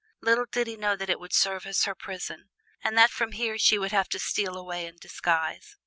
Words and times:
Little 0.19 0.47
did 0.51 0.65
he 0.65 0.77
know 0.77 0.95
that 0.95 1.11
it 1.11 1.19
would 1.19 1.31
serve 1.31 1.67
as 1.67 1.83
her 1.83 1.93
prison, 1.93 2.49
and 2.83 2.97
that 2.97 3.11
from 3.11 3.33
here 3.33 3.59
she 3.59 3.77
would 3.77 3.91
have 3.91 4.09
to 4.09 4.17
steal 4.17 4.57
away 4.57 4.87
in 4.87 4.95
disguise. 4.99 5.77